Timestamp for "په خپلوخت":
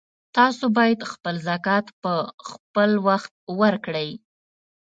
2.01-3.33